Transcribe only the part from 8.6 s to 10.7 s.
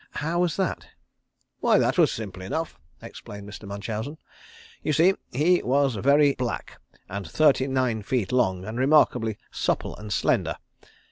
and remarkably supple and slender.